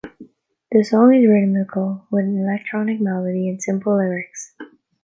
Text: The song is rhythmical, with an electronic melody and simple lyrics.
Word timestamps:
The 0.71 0.83
song 0.83 1.13
is 1.13 1.27
rhythmical, 1.27 2.07
with 2.09 2.25
an 2.25 2.39
electronic 2.39 2.99
melody 2.99 3.47
and 3.47 3.61
simple 3.61 3.95
lyrics. 3.97 4.55